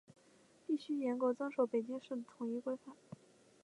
[0.65, 2.95] 必须严格遵守北京市的统一规范